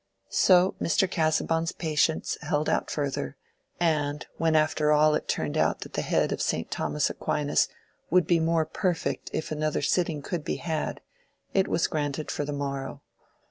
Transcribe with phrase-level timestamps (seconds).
[0.31, 1.07] So Mr.
[1.07, 3.37] Casaubon's patience held out further,
[3.79, 7.67] and when after all it turned out that the head of Saint Thomas Aquinas
[8.09, 11.01] would be more perfect if another sitting could be had,
[11.53, 13.03] it was granted for the morrow.